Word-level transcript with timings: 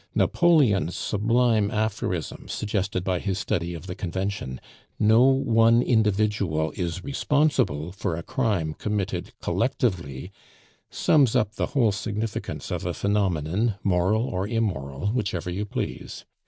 Napoleon's 0.15 0.95
sublime 0.95 1.69
aphorism, 1.69 2.47
suggested 2.47 3.03
by 3.03 3.19
his 3.19 3.37
study 3.37 3.75
of 3.75 3.85
the 3.85 3.93
Convention, 3.93 4.59
'No 4.97 5.21
one 5.25 5.83
individual 5.83 6.71
is 6.71 7.03
responsible 7.03 7.91
for 7.91 8.15
a 8.15 8.23
crime 8.23 8.73
committed 8.73 9.31
collectively,' 9.43 10.31
sums 10.89 11.35
up 11.35 11.53
the 11.53 11.67
whole 11.77 11.91
significance 11.91 12.71
of 12.71 12.83
a 12.83 12.95
phenomenon, 12.95 13.75
moral 13.83 14.23
or 14.23 14.47
immoral, 14.47 15.09
whichever 15.09 15.51
you 15.51 15.65
please. 15.67 16.25